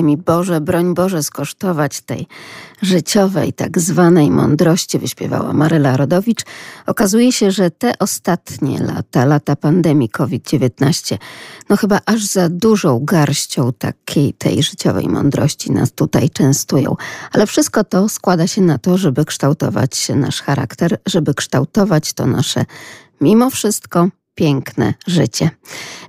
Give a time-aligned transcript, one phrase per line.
[0.00, 2.26] daj mi Boże, broń Boże skosztować tej
[2.82, 6.44] życiowej, tak zwanej mądrości, wyśpiewała Maryla Rodowicz.
[6.86, 11.18] Okazuje się, że te ostatnie lata, lata pandemii COVID-19,
[11.68, 16.96] no chyba aż za dużą garścią takiej tej życiowej mądrości nas tutaj częstują.
[17.32, 22.64] Ale wszystko to składa się na to, żeby kształtować nasz charakter, żeby kształtować to nasze
[23.20, 25.50] mimo wszystko piękne życie.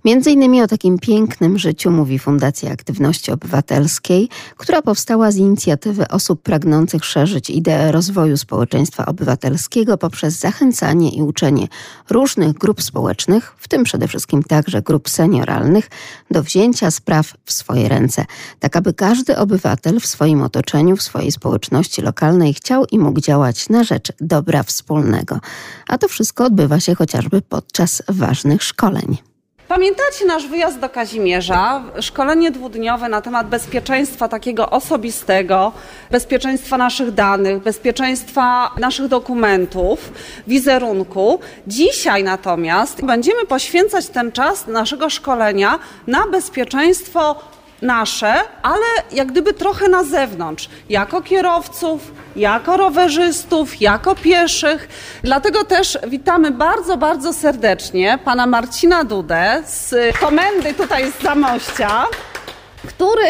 [0.05, 6.41] Między innymi o takim pięknym życiu mówi Fundacja Aktywności Obywatelskiej, która powstała z inicjatywy osób
[6.41, 11.67] pragnących szerzyć ideę rozwoju społeczeństwa obywatelskiego poprzez zachęcanie i uczenie
[12.09, 15.89] różnych grup społecznych, w tym przede wszystkim także grup senioralnych,
[16.31, 18.25] do wzięcia spraw w swoje ręce,
[18.59, 23.69] tak aby każdy obywatel w swoim otoczeniu, w swojej społeczności lokalnej chciał i mógł działać
[23.69, 25.39] na rzecz dobra wspólnego.
[25.88, 29.17] A to wszystko odbywa się chociażby podczas ważnych szkoleń.
[29.72, 31.84] Pamiętacie nasz wyjazd do Kazimierza?
[32.02, 35.72] Szkolenie dwudniowe na temat bezpieczeństwa takiego osobistego,
[36.12, 40.12] bezpieczeństwa naszych danych, bezpieczeństwa naszych dokumentów,
[40.48, 41.40] wizerunku.
[41.68, 47.50] Dzisiaj natomiast będziemy poświęcać ten czas naszego szkolenia na bezpieczeństwo
[47.82, 54.88] nasze, ale jak gdyby trochę na zewnątrz, jako kierowców, jako rowerzystów, jako pieszych.
[55.24, 62.06] Dlatego też witamy bardzo, bardzo serdecznie pana Marcina Dudę z komendy tutaj z Zamościa
[62.95, 63.25] który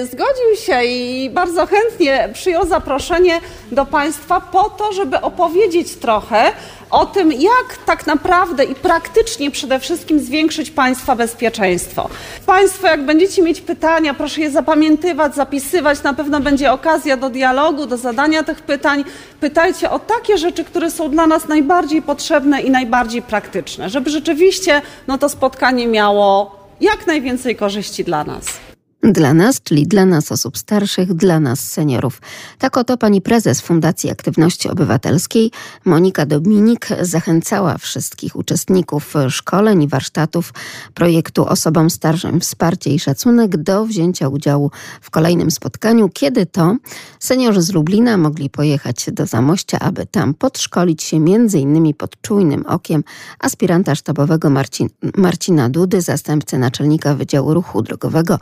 [0.00, 3.40] y, zgodził się i bardzo chętnie przyjął zaproszenie
[3.72, 6.52] do Państwa po to, żeby opowiedzieć trochę
[6.90, 12.08] o tym, jak tak naprawdę i praktycznie przede wszystkim zwiększyć Państwa bezpieczeństwo.
[12.46, 16.02] Państwo, jak będziecie mieć pytania, proszę je zapamiętywać, zapisywać.
[16.02, 19.04] Na pewno będzie okazja do dialogu, do zadania tych pytań.
[19.40, 24.82] Pytajcie o takie rzeczy, które są dla nas najbardziej potrzebne i najbardziej praktyczne, żeby rzeczywiście
[25.06, 28.69] no, to spotkanie miało jak najwięcej korzyści dla nas.
[29.02, 32.20] Dla nas, czyli dla nas osób starszych, dla nas seniorów.
[32.58, 35.50] Tak oto pani prezes Fundacji Aktywności Obywatelskiej
[35.84, 40.52] Monika Dominik zachęcała wszystkich uczestników szkoleń i warsztatów
[40.94, 46.76] projektu Osobom Starszym Wsparcie i Szacunek do wzięcia udziału w kolejnym spotkaniu, kiedy to
[47.18, 53.04] seniorzy z Lublina mogli pojechać do Zamościa, aby tam podszkolić się innymi pod czujnym okiem
[53.38, 58.38] aspiranta sztabowego Marcin, Marcina Dudy, zastępcy naczelnika Wydziału Ruchu Drogowego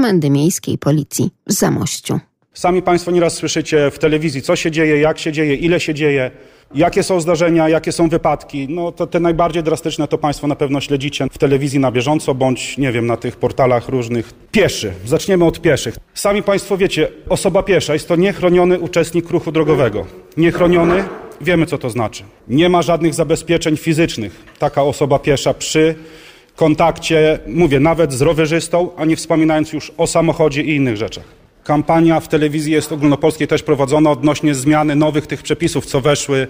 [0.00, 2.20] Komendy Miejskiej Policji w Zamościu.
[2.54, 6.30] Sami Państwo nieraz słyszycie w telewizji, co się dzieje, jak się dzieje, ile się dzieje,
[6.74, 8.66] jakie są zdarzenia, jakie są wypadki.
[8.68, 12.78] No to te najbardziej drastyczne to Państwo na pewno śledzicie w telewizji na bieżąco, bądź
[12.78, 14.32] nie wiem, na tych portalach różnych.
[14.52, 14.92] Pieszy.
[15.06, 15.96] Zaczniemy od pieszych.
[16.14, 20.06] Sami Państwo wiecie, osoba piesza jest to niechroniony uczestnik ruchu drogowego.
[20.36, 21.04] Niechroniony,
[21.40, 22.24] wiemy co to znaczy.
[22.48, 24.44] Nie ma żadnych zabezpieczeń fizycznych.
[24.58, 25.94] Taka osoba piesza przy
[26.56, 31.24] kontakcie, mówię, nawet z rowerzystą, a nie wspominając już o samochodzie i innych rzeczach.
[31.64, 36.46] Kampania w telewizji jest ogólnopolskiej też prowadzona odnośnie zmiany nowych tych przepisów, co weszły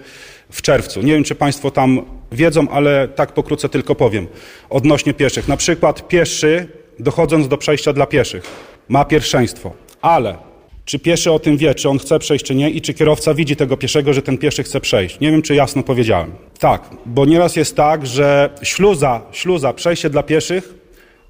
[0.51, 1.01] w czerwcu.
[1.01, 2.01] Nie wiem, czy Państwo tam
[2.31, 4.27] wiedzą, ale tak pokrótce tylko powiem.
[4.69, 5.47] Odnośnie pieszych.
[5.47, 6.67] Na przykład pieszy,
[6.99, 8.43] dochodząc do przejścia dla pieszych,
[8.89, 10.50] ma pierwszeństwo, ale
[10.91, 13.55] czy pieszy o tym wie, czy on chce przejść, czy nie i czy kierowca widzi
[13.55, 15.19] tego pieszego, że ten pieszy chce przejść.
[15.19, 16.31] Nie wiem, czy jasno powiedziałem.
[16.59, 20.73] Tak, bo nieraz jest tak, że śluza, śluza, przejście dla pieszych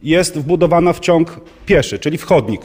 [0.03, 2.61] jest wbudowana w ciąg pieszy, czyli w chodnik.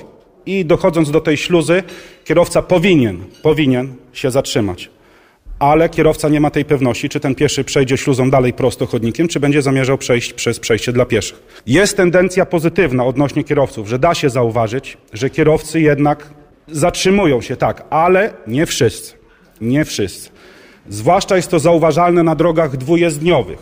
[0.46, 1.82] I dochodząc do tej śluzy,
[2.24, 4.90] kierowca powinien, powinien się zatrzymać.
[5.58, 9.40] Ale kierowca nie ma tej pewności, czy ten pieszy przejdzie śluzą dalej prosto chodnikiem, czy
[9.40, 11.62] będzie zamierzał przejść przez przejście dla pieszych.
[11.66, 17.82] Jest tendencja pozytywna odnośnie kierowców, że da się zauważyć, że kierowcy jednak Zatrzymują się, tak,
[17.90, 19.12] ale nie wszyscy.
[19.60, 20.30] Nie wszyscy.
[20.88, 23.58] Zwłaszcza jest to zauważalne na drogach dwujezdniowych,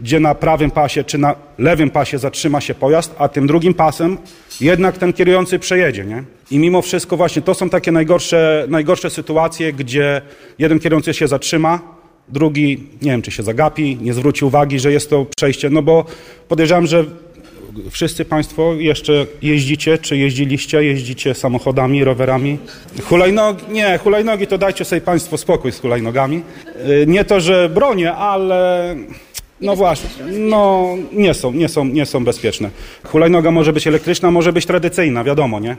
[0.00, 4.18] gdzie na prawym pasie czy na lewym pasie zatrzyma się pojazd, a tym drugim pasem
[4.60, 6.04] jednak ten kierujący przejedzie.
[6.04, 6.24] Nie?
[6.50, 10.22] I mimo wszystko właśnie to są takie najgorsze, najgorsze sytuacje, gdzie
[10.58, 11.80] jeden kierujący się zatrzyma,
[12.28, 16.04] drugi nie wiem, czy się zagapi, nie zwróci uwagi, że jest to przejście, no bo
[16.48, 17.04] podejrzewam, że
[17.90, 22.58] wszyscy Państwo jeszcze jeździcie, czy jeździliście, jeździcie samochodami, rowerami?
[23.04, 26.42] Hulajnogi, nie, hulajnogi to dajcie sobie Państwo spokój z hulajnogami.
[26.88, 28.96] Y, nie to, że bronię, ale
[29.60, 32.70] no właśnie, no nie są, nie są, nie są bezpieczne.
[33.04, 35.76] Hulajnoga może być elektryczna, może być tradycyjna, wiadomo, nie?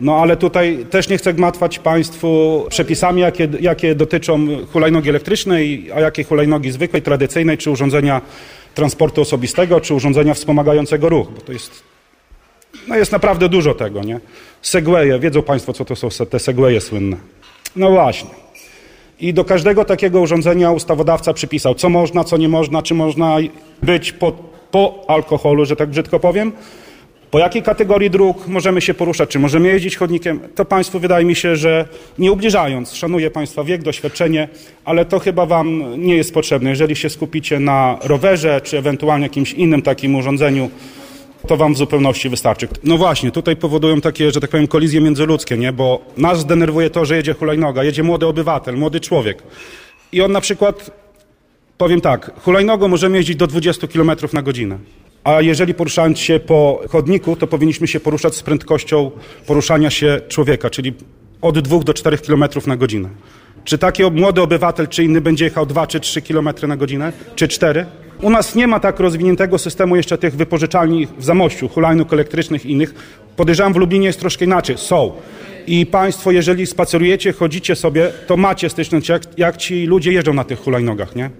[0.00, 6.00] No ale tutaj też nie chcę gmatwać Państwu przepisami, jakie, jakie dotyczą hulajnogi elektrycznej, a
[6.00, 8.20] jakie hulajnogi zwykłej, tradycyjnej, czy urządzenia
[8.78, 11.82] transportu osobistego, czy urządzenia wspomagającego ruch, bo to jest,
[12.88, 14.20] no jest naprawdę dużo tego, nie?
[14.62, 17.16] Segwaye, wiedzą Państwo, co to są te segwaye słynne.
[17.76, 18.30] No właśnie.
[19.20, 23.36] I do każdego takiego urządzenia ustawodawca przypisał, co można, co nie można, czy można
[23.82, 24.32] być po,
[24.70, 26.52] po alkoholu, że tak brzydko powiem,
[27.30, 29.28] Po jakiej kategorii dróg możemy się poruszać?
[29.30, 30.40] Czy możemy jeździć chodnikiem?
[30.54, 31.88] To Państwu wydaje mi się, że
[32.18, 34.48] nie ubliżając, szanuję Państwa wiek, doświadczenie,
[34.84, 36.70] ale to chyba Wam nie jest potrzebne.
[36.70, 40.70] Jeżeli się skupicie na rowerze, czy ewentualnie jakimś innym takim urządzeniu,
[41.46, 42.68] to Wam w zupełności wystarczy.
[42.84, 45.72] No właśnie, tutaj powodują takie, że tak powiem, kolizje międzyludzkie, nie?
[45.72, 49.42] Bo nas denerwuje to, że jedzie hulajnoga, jedzie młody obywatel, młody człowiek.
[50.12, 50.90] I on na przykład,
[51.78, 54.78] powiem tak, hulajnogą możemy jeździć do 20 km na godzinę.
[55.24, 59.10] A jeżeli poruszając się po chodniku, to powinniśmy się poruszać z prędkością
[59.46, 60.94] poruszania się człowieka, czyli
[61.42, 63.08] od 2 do 4 km na godzinę.
[63.64, 67.48] Czy taki młody obywatel, czy inny będzie jechał 2 czy 3 km na godzinę, czy
[67.48, 67.86] 4?
[68.22, 72.70] U nas nie ma tak rozwiniętego systemu jeszcze tych wypożyczalni w Zamościu, hulajnóg elektrycznych i
[72.70, 72.94] innych.
[73.36, 74.78] Podejrzewam, w Lublinie jest troszkę inaczej.
[74.78, 75.12] Są.
[75.66, 80.44] I Państwo, jeżeli spacerujecie, chodzicie sobie, to macie styczność, jak, jak ci ludzie jeżdżą na
[80.44, 81.30] tych hulajnogach, nie?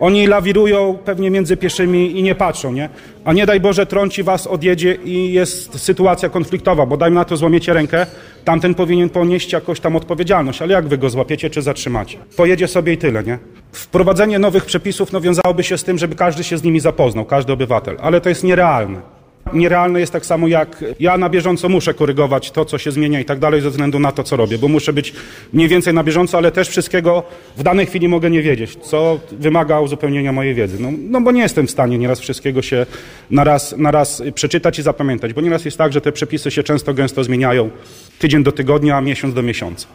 [0.00, 2.88] Oni lawirują pewnie między pieszymi i nie patrzą, nie?
[3.24, 7.36] A nie daj Boże trąci was, odjedzie i jest sytuacja konfliktowa, bo dajmy na to
[7.36, 8.06] złamiecie rękę,
[8.44, 12.18] tamten powinien ponieść jakoś tam odpowiedzialność, ale jak wy go złapiecie czy zatrzymacie?
[12.36, 13.38] Pojedzie sobie i tyle, nie?
[13.72, 17.52] Wprowadzenie nowych przepisów no, wiązałoby się z tym, żeby każdy się z nimi zapoznał, każdy
[17.52, 19.14] obywatel, ale to jest nierealne.
[19.54, 23.24] Nierealne jest tak samo jak ja na bieżąco muszę korygować to, co się zmienia i
[23.24, 25.12] tak dalej ze względu na to, co robię, bo muszę być
[25.52, 27.22] mniej więcej na bieżąco, ale też wszystkiego
[27.56, 30.76] w danej chwili mogę nie wiedzieć, co wymaga uzupełnienia mojej wiedzy.
[30.80, 32.86] No, no bo nie jestem w stanie nieraz wszystkiego się
[33.30, 36.62] na raz, na raz przeczytać i zapamiętać, bo nieraz jest tak, że te przepisy się
[36.62, 37.70] często gęsto zmieniają
[38.18, 39.86] tydzień do tygodnia, miesiąc do miesiąca.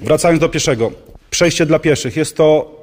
[0.00, 0.92] Wracając do pieszego.
[1.30, 2.80] Przejście dla pieszych jest to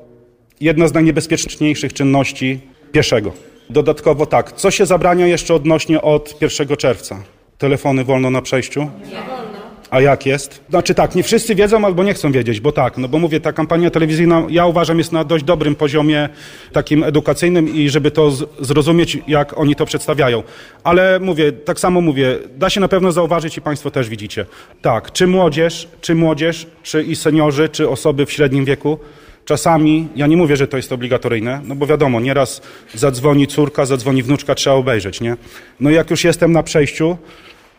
[0.61, 2.59] jedna z najniebezpieczniejszych czynności
[2.91, 3.31] pieszego.
[3.69, 7.23] Dodatkowo tak, co się zabrania jeszcze odnośnie od 1 czerwca?
[7.57, 8.81] Telefony wolno na przejściu?
[8.81, 9.57] Nie wolno.
[9.89, 10.61] A jak jest?
[10.69, 13.53] Znaczy tak, nie wszyscy wiedzą albo nie chcą wiedzieć, bo tak, no bo mówię, ta
[13.53, 16.29] kampania telewizyjna, ja uważam, jest na dość dobrym poziomie
[16.71, 20.43] takim edukacyjnym i żeby to zrozumieć, jak oni to przedstawiają.
[20.83, 24.45] Ale mówię, tak samo mówię, da się na pewno zauważyć i Państwo też widzicie.
[24.81, 28.99] Tak, czy młodzież, czy młodzież, czy i seniorzy, czy osoby w średnim wieku,
[29.47, 32.61] Czasami, ja nie mówię, że to jest obligatoryjne, no bo wiadomo, nieraz
[32.93, 35.37] zadzwoni córka, zadzwoni wnuczka, trzeba obejrzeć, nie?
[35.79, 37.17] No jak już jestem na przejściu,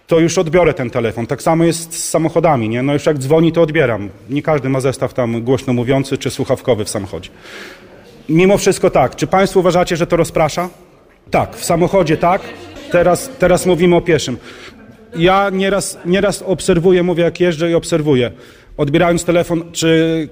[0.06, 1.26] to już odbiorę ten telefon.
[1.26, 2.82] Tak samo jest z samochodami, nie?
[2.82, 4.08] No już jak dzwoni, to odbieram.
[4.30, 7.30] Nie każdy ma zestaw tam głośno mówiący czy słuchawkowy w samochodzie.
[8.28, 9.16] Mimo wszystko tak.
[9.16, 10.68] Czy Państwo uważacie, że to rozprasza?
[11.30, 12.42] Tak, w samochodzie tak.
[12.90, 14.36] Teraz, teraz mówimy o pieszym.
[15.16, 18.30] Ja nieraz, nieraz obserwuję, mówię jak jeżdżę i obserwuję.
[18.76, 20.28] Odbierając telefon, czy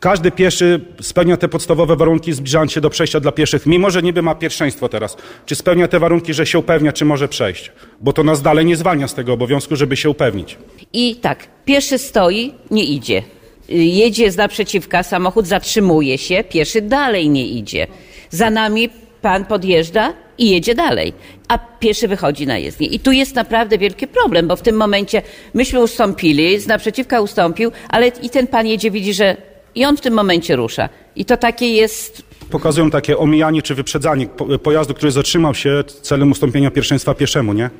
[0.00, 4.22] każdy pieszy spełnia te podstawowe warunki, zbliżając się do przejścia dla pieszych, mimo że niby
[4.22, 5.16] ma pierwszeństwo teraz.
[5.46, 7.72] Czy spełnia te warunki, że się upewnia, czy może przejść?
[8.00, 10.58] Bo to nas dalej nie zwalnia z tego obowiązku, żeby się upewnić.
[10.92, 13.22] I tak, pieszy stoi, nie idzie.
[13.68, 17.86] Jedzie z naprzeciwka, samochód zatrzymuje się, pieszy dalej nie idzie.
[18.30, 18.88] Za nami
[19.22, 21.12] pan podjeżdża i jedzie dalej,
[21.48, 22.86] a pieszy wychodzi na jezdnię.
[22.86, 25.22] I tu jest naprawdę wielki problem, bo w tym momencie
[25.54, 30.00] myśmy ustąpili, z naprzeciwka ustąpił, ale i ten pan jedzie, widzi, że i on w
[30.00, 30.88] tym momencie rusza.
[31.16, 34.26] I to takie jest pokazują takie omijanie czy wyprzedzanie
[34.62, 37.70] pojazdu, który zatrzymał się celem ustąpienia pierwszeństwa pieszemu, nie?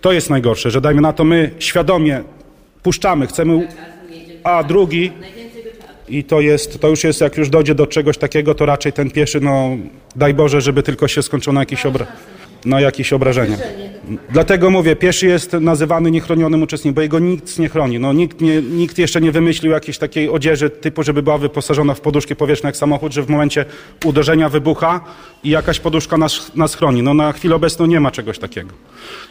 [0.00, 2.22] To jest najgorsze, że dajmy na to my świadomie
[2.82, 3.68] puszczamy, chcemy,
[4.44, 5.12] a drugi
[6.08, 9.10] i to jest, to już jest, jak już dojdzie do czegoś takiego, to raczej ten
[9.10, 9.70] pieszy, no
[10.16, 12.08] daj Boże, żeby tylko się skończyło na jakiś obraz
[12.66, 13.56] na jakieś obrażenia.
[14.30, 17.98] Dlatego mówię, pieszy jest nazywany niechronionym uczestnikiem, bo jego nikt nie chroni.
[17.98, 22.00] No, nikt, nie, nikt jeszcze nie wymyślił jakiejś takiej odzieży typu, żeby była wyposażona w
[22.00, 23.64] poduszki powietrzne jak samochód, że w momencie
[24.04, 25.00] uderzenia wybucha
[25.44, 27.02] i jakaś poduszka nas, nas chroni.
[27.02, 28.70] No na chwilę obecną nie ma czegoś takiego.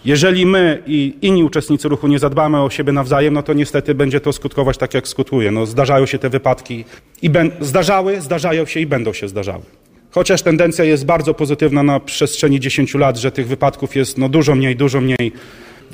[0.06, 4.20] Jeżeli my i inni uczestnicy ruchu nie zadbamy o siebie nawzajem, no to niestety będzie
[4.20, 5.52] to skutkować tak, jak skutkuje.
[5.52, 6.86] No, zdarzają się te wypadki
[7.22, 9.64] i ben, zdarzały, zdarzają się i będą się zdarzały.
[10.16, 14.56] Chociaż tendencja jest bardzo pozytywna na przestrzeni 10 lat, że tych wypadków jest no, dużo
[14.56, 15.32] mniej, dużo mniej.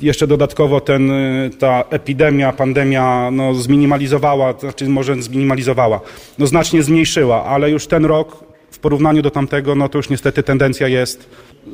[0.02, 6.00] Jeszcze dodatkowo ten, y, ta epidemia, pandemia no, zminimalizowała, znaczy może zminimalizowała,
[6.38, 10.42] no, znacznie zmniejszyła, ale już ten rok w porównaniu do tamtego, no to już niestety
[10.42, 11.28] tendencja jest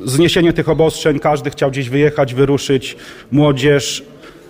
[0.05, 2.95] zniesienie tych obostrzeń, każdy chciał gdzieś wyjechać, wyruszyć,
[3.31, 4.03] młodzież,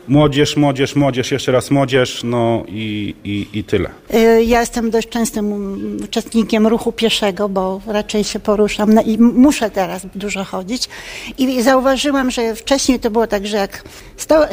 [0.09, 3.89] młodzież, młodzież, młodzież, jeszcze raz młodzież, no i, i, i tyle.
[4.13, 10.05] Y, ja jestem dość częstym uczestnikiem ruchu pieszego, bo raczej się poruszam i muszę teraz
[10.15, 10.89] dużo chodzić.
[11.37, 13.83] I zauważyłam, że wcześniej to było tak, że jak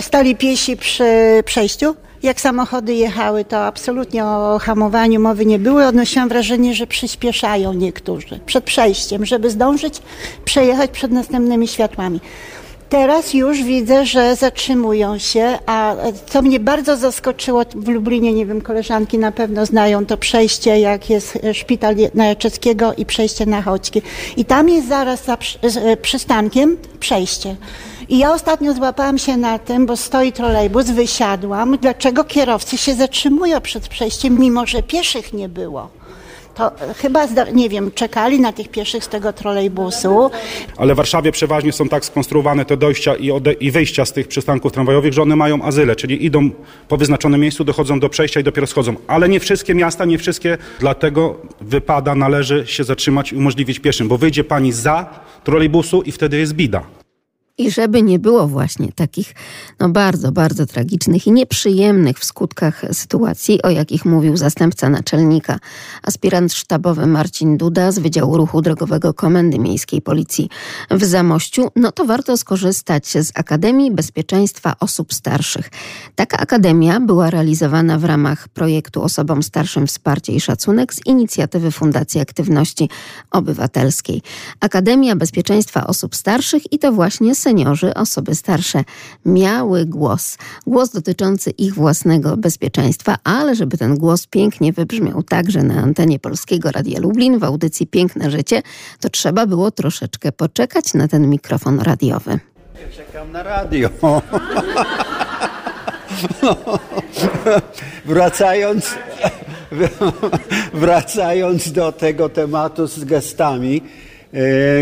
[0.00, 1.04] stali piesi przy
[1.44, 5.86] przejściu, jak samochody jechały, to absolutnie o hamowaniu mowy nie było.
[5.86, 10.02] Odnosiłam wrażenie, że przyspieszają niektórzy przed przejściem, żeby zdążyć
[10.44, 12.20] przejechać przed następnymi światłami.
[12.88, 15.94] Teraz już widzę, że zatrzymują się, a
[16.26, 21.10] co mnie bardzo zaskoczyło w Lublinie, nie wiem, koleżanki na pewno znają to przejście, jak
[21.10, 24.02] jest szpital Najeczeskiego i przejście na Choćki.
[24.36, 25.36] I tam jest zaraz za
[26.02, 27.56] przystankiem przejście.
[28.08, 33.60] I ja ostatnio złapałam się na tym, bo stoi trolejbus, wysiadłam, dlaczego kierowcy się zatrzymują
[33.60, 35.88] przed przejściem, mimo że pieszych nie było
[36.56, 40.30] to chyba, nie wiem, czekali na tych pieszych z tego trolejbusu.
[40.76, 44.72] Ale w Warszawie przeważnie są tak skonstruowane te dojścia i, i wyjścia z tych przystanków
[44.72, 46.50] tramwajowych, że one mają azyle, czyli idą
[46.88, 48.94] po wyznaczonym miejscu, dochodzą do przejścia i dopiero schodzą.
[49.06, 54.18] Ale nie wszystkie miasta, nie wszystkie, dlatego wypada, należy się zatrzymać i umożliwić pieszym, bo
[54.18, 55.06] wyjdzie pani za
[55.44, 56.95] trolejbusu i wtedy jest bida.
[57.58, 59.34] I żeby nie było właśnie takich
[59.80, 65.58] no bardzo, bardzo tragicznych i nieprzyjemnych w skutkach sytuacji, o jakich mówił zastępca naczelnika,
[66.02, 70.48] aspirant sztabowy Marcin Duda z Wydziału Ruchu Drogowego Komendy Miejskiej Policji
[70.90, 75.70] w Zamościu, no to warto skorzystać z Akademii Bezpieczeństwa Osób Starszych.
[76.14, 82.20] Taka akademia była realizowana w ramach projektu Osobom Starszym Wsparcie i Szacunek z inicjatywy Fundacji
[82.20, 82.88] Aktywności
[83.30, 84.22] Obywatelskiej.
[84.60, 88.84] Akademia Bezpieczeństwa Osób Starszych i to właśnie seniorzy, osoby starsze
[89.24, 90.38] miały głos.
[90.66, 96.70] Głos dotyczący ich własnego bezpieczeństwa, ale żeby ten głos pięknie wybrzmiał także na antenie Polskiego
[96.70, 98.62] Radia Lublin w audycji Piękne Życie,
[99.00, 102.38] to trzeba było troszeczkę poczekać na ten mikrofon radiowy.
[102.96, 103.90] Czekam na radio.
[108.04, 108.94] wracając,
[110.82, 113.82] wracając do tego tematu z gestami,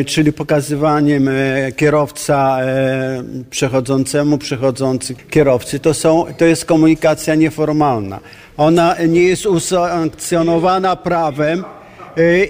[0.06, 1.32] czyli pokazywaniem e,
[1.72, 5.78] kierowca e, przechodzącemu, przechodzący kierowcy.
[5.78, 8.20] To, są, to jest komunikacja nieformalna.
[8.56, 11.64] Ona nie jest usankcjonowana prawem.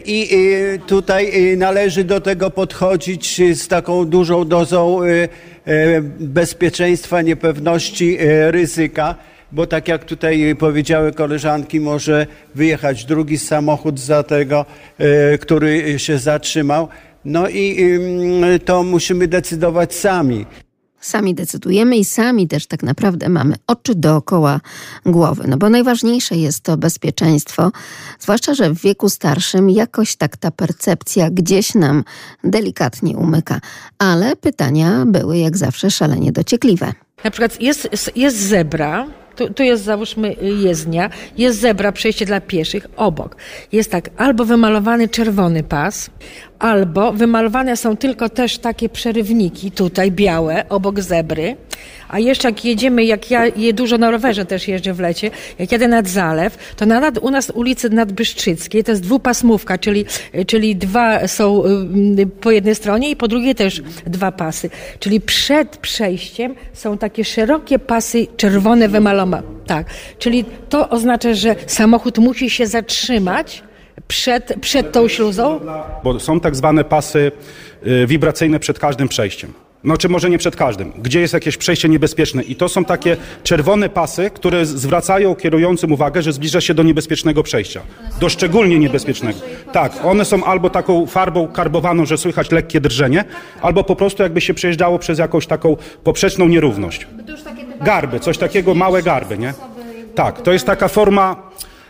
[0.04, 0.30] I
[0.87, 5.00] tutaj należy do tego podchodzić z taką dużą dozą
[6.18, 8.18] bezpieczeństwa, niepewności,
[8.50, 9.14] ryzyka
[9.54, 14.66] bo tak jak tutaj powiedziały koleżanki, może wyjechać drugi samochód za tego,
[14.99, 16.88] e, który się zatrzymał.
[17.25, 17.88] No i
[18.64, 20.46] to musimy decydować sami.
[21.00, 24.61] Sami decydujemy i sami też tak naprawdę mamy oczy dookoła
[25.06, 25.44] głowy.
[25.49, 27.73] No bo najważniejsze jest to bezpieczeństwo,
[28.18, 32.04] zwłaszcza, że w wieku starszym jakoś tak ta percepcja gdzieś nam
[32.44, 33.61] delikatnie umyka.
[33.99, 36.92] Ale pytania były jak zawsze szalenie dociekliwe.
[37.25, 42.86] Na przykład jest, jest zebra, tu, tu, jest załóżmy jezdnia, jest zebra, przejście dla pieszych
[42.96, 43.36] obok.
[43.72, 46.10] Jest tak, albo wymalowany czerwony pas,
[46.58, 51.56] albo wymalowane są tylko też takie przerywniki tutaj białe obok zebry,
[52.08, 55.72] a jeszcze jak jedziemy, jak ja je dużo na rowerze też jeżdżę w lecie, jak
[55.72, 60.04] jadę nad zalew, to nad, u nas ulicy Nadbyszczyckiej to jest dwupasmówka, czyli,
[60.46, 61.64] czyli dwa są
[62.18, 64.70] y, po jednej stronie i po drugiej też dwa pasy.
[64.98, 69.24] Czyli przed przejściem są takie szerokie pasy czerwone wymalowane.
[69.66, 69.87] Tak,
[70.19, 73.62] czyli to oznacza, że samochód musi się zatrzymać,
[74.09, 75.61] przed, przed tą śluzą?
[76.04, 77.33] Bo są tak zwane pasy
[77.87, 79.52] y, wibracyjne przed każdym przejściem.
[79.85, 82.43] No czy może nie przed każdym, gdzie jest jakieś przejście niebezpieczne.
[82.43, 87.43] I to są takie czerwone pasy, które zwracają kierującym uwagę, że zbliża się do niebezpiecznego
[87.43, 87.81] przejścia.
[88.21, 89.38] Do szczególnie niebezpiecznego.
[89.73, 93.25] Tak, one są albo taką farbą karbowaną, że słychać lekkie drżenie,
[93.62, 97.07] albo po prostu jakby się przejeżdżało przez jakąś taką poprzeczną nierówność.
[97.81, 99.54] Garby, coś takiego, małe garby, nie?
[100.14, 101.43] Tak, to jest taka forma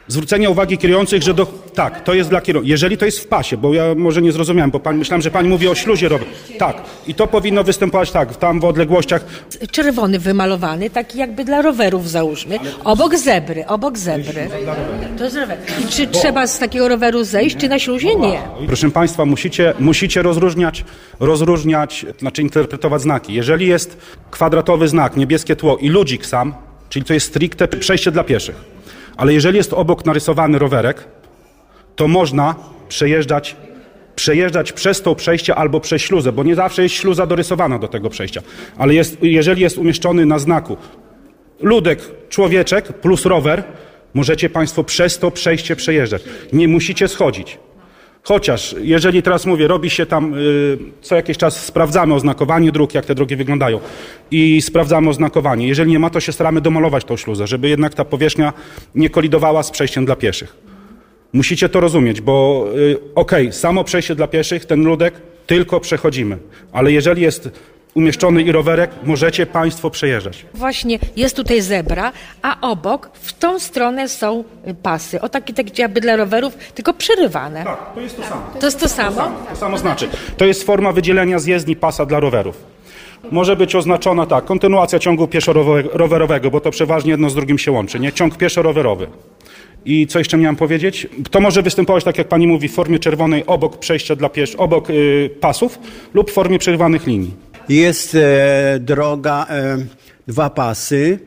[0.09, 2.69] zwrócenia uwagi kierujących, że do, tak, to jest dla kierowców.
[2.69, 5.49] Jeżeli to jest w pasie, bo ja może nie zrozumiałem, bo pan, myślałem, że pani
[5.49, 6.29] mówi o śluzie rower.
[6.59, 9.25] Tak, i to powinno występować tak, tam w odległościach.
[9.71, 12.59] Czerwony wymalowany, taki jakby dla rowerów załóżmy.
[12.85, 14.49] Obok zebry, obok zebry.
[15.19, 15.59] To jest rower.
[15.85, 18.15] I czy trzeba z takiego roweru zejść, czy na śluzie?
[18.15, 18.39] Nie.
[18.67, 20.85] Proszę państwa, musicie, musicie rozróżniać,
[21.21, 23.35] rozróżniać, znaczy interpretować znaki.
[23.35, 23.97] Jeżeli jest
[24.31, 26.55] kwadratowy znak, niebieskie tło i ludzik sam,
[26.89, 28.75] czyli to jest stricte przejście dla pieszych
[29.17, 31.05] ale jeżeli jest obok narysowany rowerek,
[31.97, 32.55] to można
[32.89, 33.57] przejeżdżać,
[34.17, 38.11] przejeżdżać przez to przejście albo przez śluzę, bo nie zawsze jest śluza dorysowana do tego
[38.11, 38.43] przejścia.
[38.79, 40.77] Ale jest, jeżeli jest umieszczony na znaku
[41.61, 43.65] ludek, człowieczek plus rower,
[44.15, 46.23] możecie Państwo przez to przejście przejeżdżać.
[46.53, 47.59] Nie musicie schodzić.
[48.27, 53.07] Chociaż, jeżeli teraz mówię, robi się tam, y, co jakiś czas sprawdzamy oznakowanie dróg, jak
[53.07, 53.81] te drogi wyglądają
[54.31, 55.69] i sprawdzamy oznakowanie.
[55.69, 58.53] Jeżeli nie ma, to się staramy domalować tą śluzę, żeby jednak ta powierzchnia
[58.95, 60.57] nie kolidowała z przejściem dla pieszych.
[61.33, 65.15] Musicie to rozumieć, bo y, okej, okay, samo przejście dla pieszych, ten ludek,
[65.47, 66.39] tylko przechodzimy.
[66.73, 67.51] Ale jeżeli jest
[67.95, 70.47] umieszczony i rowerek, możecie Państwo przejeżdżać.
[70.55, 74.45] Właśnie jest tutaj zebra, a obok w tą stronę są
[74.83, 75.21] pasy.
[75.21, 77.65] O takie, takie jakby dla rowerów, tylko przerywane.
[77.65, 78.43] Tak, to jest to samo.
[78.61, 79.11] To jest to samo?
[79.11, 80.09] To samo, to samo znaczy.
[80.37, 82.75] To jest forma wydzielenia z jezdni pasa dla rowerów.
[83.31, 88.01] Może być oznaczona tak, kontynuacja ciągu pieszo-rowerowego, bo to przeważnie jedno z drugim się łączy,
[88.01, 88.13] nie?
[88.13, 89.07] Ciąg pieszo-rowerowy.
[89.85, 91.07] I co jeszcze miałem powiedzieć?
[91.31, 94.91] To może występować, tak jak pani mówi, w formie czerwonej obok przejścia dla piesz, obok
[94.91, 95.79] y, pasów
[96.15, 97.35] lub w formie przerwanych linii.
[97.69, 99.77] Jest e, droga, e,
[100.27, 101.19] dwa pasy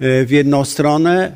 [0.00, 1.32] e, w jedną stronę,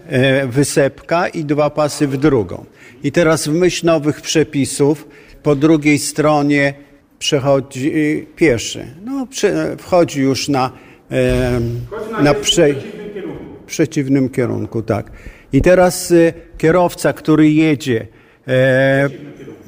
[0.47, 2.65] wysepka i dwa pasy w drugą.
[3.05, 5.09] I teraz w myśl nowych przepisów
[5.43, 6.75] po drugiej stronie
[7.19, 7.93] przechodzi
[8.37, 8.87] pieszy.
[9.05, 9.27] No,
[9.79, 10.71] wchodzi już na,
[12.23, 15.11] na prze, w przeciwnym kierunku, tak.
[15.53, 16.13] I teraz
[16.59, 18.07] kierowca, który jedzie
[18.47, 19.62] w przeciwnym kierunku,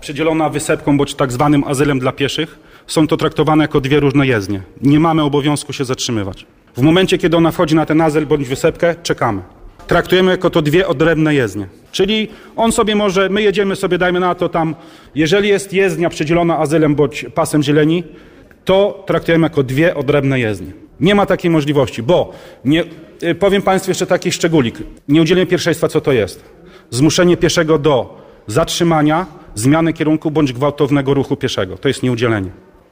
[0.00, 4.62] Przedzielona wysepką bądź tak zwanym azylem dla pieszych, są to traktowane jako dwie różne jezdnie.
[4.82, 6.46] Nie mamy obowiązku się zatrzymywać.
[6.76, 9.42] W momencie, kiedy ona wchodzi na ten azyl bądź wysepkę, czekamy.
[9.86, 11.66] Traktujemy jako to dwie odrębne jezdnie.
[11.92, 14.74] Czyli on sobie może, my jedziemy sobie, dajmy na to tam,
[15.14, 18.04] jeżeli jest jezdnia przedzielona azylem bądź pasem zieleni,
[18.64, 20.72] to traktujemy jako dwie odrębne jezdnie.
[21.00, 22.32] Nie ma takiej możliwości, bo
[22.64, 22.84] nie,
[23.22, 24.78] y, powiem Państwu jeszcze taki szczególik.
[25.08, 26.44] Nie udzielimy pierwszeństwa, co to jest.
[26.90, 31.76] Zmuszenie pieszego do zatrzymania, zmiany kierunku bądź gwałtownego ruchu pieszego.
[31.76, 32.50] To jest nieudzielenie.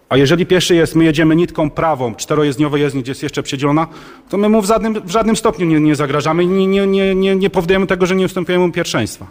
[0.09, 3.87] A jeżeli pieszy jest, my jedziemy nitką prawą, czterojezdniowej jezdni, gdzie jest jeszcze przedzielona,
[4.29, 7.15] to my mu w żadnym, w żadnym stopniu nie, nie zagrażamy i nie, nie, nie,
[7.15, 9.27] nie, nie powodujemy tego, że nie ustępujemy mu pierwszeństwa.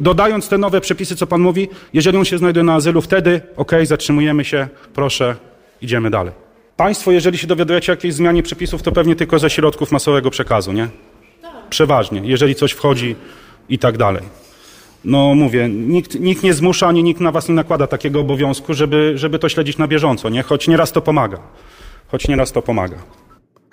[0.00, 3.72] Dodając te nowe przepisy, co Pan mówi, jeżeli on się znajduje na azylu, wtedy ok,
[3.82, 5.36] zatrzymujemy się, proszę,
[5.82, 6.32] idziemy dalej.
[6.76, 10.72] Państwo, jeżeli się dowiadujecie o jakiejś zmianie przepisów, to pewnie tylko ze środków masowego przekazu,
[10.72, 10.88] nie?
[11.70, 13.16] Przeważnie, jeżeli coś wchodzi
[13.68, 14.22] i tak dalej.
[15.04, 19.12] No mówię, nikt, nikt nie zmusza, ani nikt na was nie nakłada takiego obowiązku, żeby,
[19.14, 20.42] żeby to śledzić na bieżąco, nie?
[20.42, 21.38] Choć nieraz to pomaga.
[22.08, 22.96] Choć nieraz to pomaga.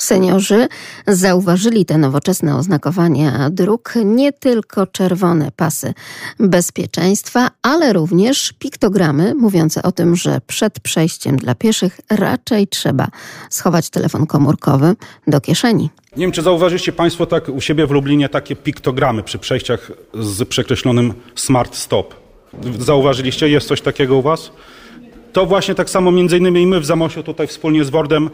[0.01, 0.67] Seniorzy
[1.07, 5.93] zauważyli te nowoczesne oznakowania dróg, nie tylko czerwone pasy
[6.39, 13.07] bezpieczeństwa, ale również piktogramy mówiące o tym, że przed przejściem dla pieszych raczej trzeba
[13.49, 14.95] schować telefon komórkowy
[15.27, 15.89] do kieszeni.
[16.17, 20.47] Nie wiem, czy zauważyliście Państwo tak u siebie w Lublinie takie piktogramy przy przejściach z
[20.47, 22.15] przekreślonym Smart Stop.
[22.79, 23.49] Zauważyliście?
[23.49, 24.51] Jest coś takiego u Was?
[25.33, 28.29] To właśnie tak samo między innymi my w Zamosiu tutaj wspólnie z Wordem,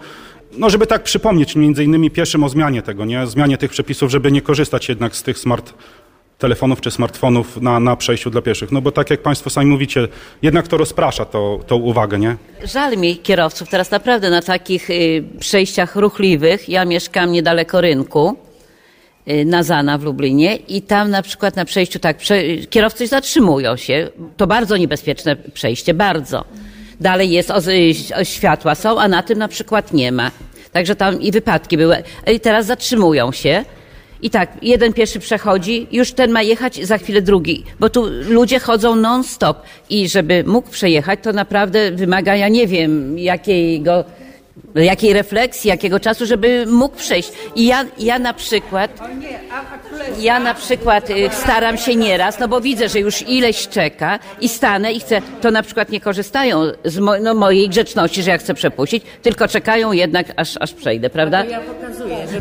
[0.52, 3.28] no żeby tak przypomnieć między innymi pieszym o zmianie tego, nie?
[3.28, 5.74] Zmianie tych przepisów, żeby nie korzystać jednak z tych smart
[6.38, 8.72] telefonów czy smartfonów na, na przejściu dla pieszych.
[8.72, 10.08] No bo tak jak Państwo sami mówicie,
[10.42, 12.36] jednak to rozprasza to, tą uwagę, nie?
[12.64, 16.70] Żal mi kierowców teraz naprawdę na takich y, przejściach ruchliwych.
[16.70, 18.38] Ja mieszkam niedaleko rynku
[19.28, 23.76] y, na Zana w Lublinie i tam na przykład na przejściu tak, prze, kierowcy zatrzymują
[23.76, 24.10] się.
[24.38, 26.46] To bardzo niebezpieczne przejście, bardzo.
[27.00, 27.56] Dalej jest, o,
[28.16, 30.32] o, światła są, a na tym na przykład nie ma.
[30.72, 32.04] Także tam i wypadki były.
[32.34, 33.66] I teraz zatrzymują się.
[34.22, 38.60] I tak, jeden pieszy przechodzi, już ten ma jechać, za chwilę drugi, bo tu ludzie
[38.60, 44.04] chodzą non-stop i żeby mógł przejechać, to naprawdę wymaga, ja nie wiem, jakiego,
[44.76, 47.32] jakiej refleksji, jakiego czasu, żeby mógł przejść.
[47.56, 48.92] I ja, ja na przykład,
[50.20, 54.50] ja na przykład y, staram się nieraz, no bo widzę, że już ileś czeka i
[54.50, 58.38] stanę i chcę, to na przykład nie korzystają z mo, no, mojej grzeczności, że ja
[58.38, 61.44] chcę przepuścić, tylko czekają jednak, aż, aż przejdę, prawda?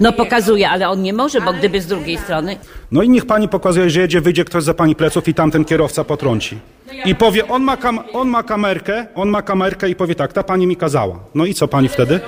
[0.00, 2.56] No pokazuję, ale on nie może, bo gdyby z drugiej strony,
[2.90, 6.04] No i niech Pani pokazuje, że jedzie, wyjdzie ktoś za Pani pleców i tamten kierowca
[6.04, 6.58] potrąci.
[7.04, 10.42] I powie, on ma, kam, on ma kamerkę, on ma kamerkę i powie tak, ta
[10.42, 11.18] Pani mi kazała.
[11.34, 12.20] No i co Pani wtedy?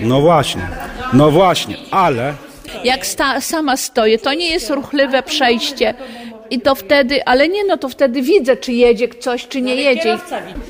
[0.00, 0.68] No właśnie,
[1.12, 2.34] no właśnie, ale...
[2.84, 5.94] jak sta, sama stoję, to nie jest ruchliwe przejście.
[6.50, 10.18] I to wtedy, ale nie, no to wtedy widzę, czy jedzie coś, czy nie jedzie.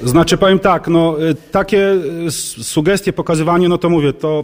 [0.02, 1.78] Znaczy powiem tak, no y, takie
[2.26, 2.30] y,
[2.62, 4.42] sugestie, pokazywanie, no to mówię, to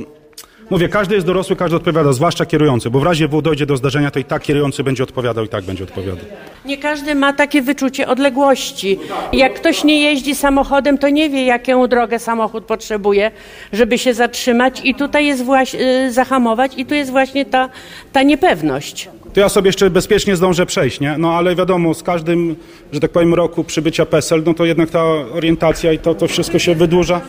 [0.71, 4.11] mówię, każdy jest dorosły, każdy odpowiada, zwłaszcza kierujący, bo w razie W dojdzie do zdarzenia,
[4.11, 6.25] to i tak kierujący będzie odpowiadał i tak będzie odpowiadał.
[6.65, 8.99] Nie każdy ma takie wyczucie odległości.
[9.33, 13.31] Jak ktoś nie jeździ samochodem, to nie wie, jaką drogę samochód potrzebuje,
[13.73, 17.69] żeby się zatrzymać i tutaj jest właśnie, zahamować i tu jest właśnie ta,
[18.13, 19.09] ta niepewność.
[19.35, 21.19] To ja sobie jeszcze bezpiecznie zdążę przejść, nie?
[21.19, 22.57] No ale wiadomo, z każdym,
[22.93, 26.59] że tak powiem, roku przybycia PESEL, no to jednak ta orientacja i to, to wszystko
[26.59, 27.21] się wydłuża.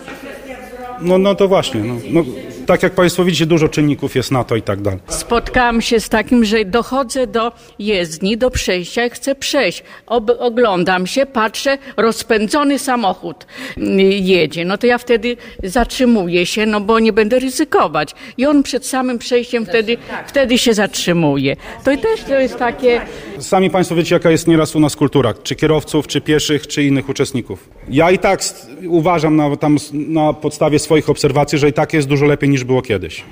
[1.01, 2.23] No, no to właśnie, no, no,
[2.65, 4.99] tak jak Państwo widzicie, dużo czynników jest na to i tak dalej.
[5.07, 9.83] Spotkałam się z takim, że dochodzę do jezdni, do przejścia i chcę przejść.
[10.07, 13.45] Ob oglądam się, patrzę, rozpędzony samochód
[13.77, 14.65] mm, jedzie.
[14.65, 18.15] No to ja wtedy zatrzymuję się, no bo nie będę ryzykować.
[18.37, 19.97] I on przed samym przejściem wtedy,
[20.27, 21.55] wtedy się zatrzymuje.
[21.83, 23.01] To i też to jest takie...
[23.39, 27.09] Sami Państwo wiecie, jaka jest nieraz u nas kultura, czy kierowców, czy pieszych, czy innych
[27.09, 27.69] uczestników.
[27.89, 28.41] Ja i tak
[28.87, 32.81] uważam na, tam, na podstawie swoich obserwacji, że i tak jest dużo lepiej niż było
[32.81, 33.23] kiedyś.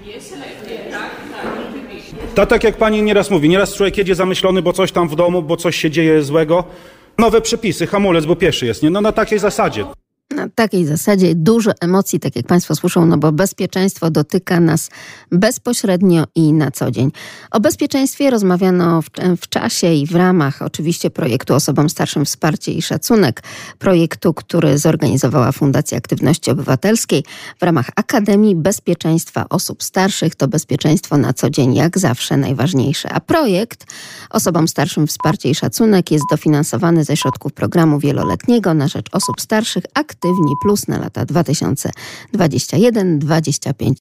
[2.36, 5.41] To tak jak Pani nieraz mówi, nieraz człowiek jedzie zamyślony, bo coś tam w domu,
[5.41, 6.63] bo coś się dzieje złego.
[7.17, 8.89] Nowe przepisy, hamulec, bo pieszy jest, nie?
[8.89, 9.86] No na takiej zasadzie.
[10.39, 14.89] Na takiej zasadzie dużo emocji, tak jak Państwo słyszą, no bo bezpieczeństwo dotyka nas
[15.32, 17.12] bezpośrednio i na co dzień.
[17.52, 19.10] O bezpieczeństwie rozmawiano w,
[19.41, 23.43] w czasie i w ramach oczywiście projektu Osobom Starszym Wsparcie i Szacunek,
[23.80, 27.23] projektu, który zorganizowała Fundacja Aktywności Obywatelskiej
[27.60, 30.36] w ramach Akademii Bezpieczeństwa Osób Starszych.
[30.36, 33.10] To bezpieczeństwo na co dzień, jak zawsze, najważniejsze.
[33.13, 33.86] A projekt
[34.30, 39.84] Osobom Starszym Wsparcie i Szacunek jest dofinansowany ze środków programu wieloletniego na rzecz osób starszych
[40.29, 43.93] Aktywni Plus na lata 2021-2025.